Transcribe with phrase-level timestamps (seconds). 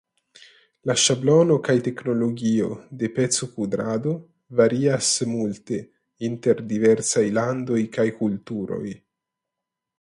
[0.89, 2.69] La ŝablono kaj teknologio
[3.03, 4.15] de pecokudrado
[4.61, 5.81] varias multe
[6.31, 8.85] inter diversaj landoj kaj kulturoj.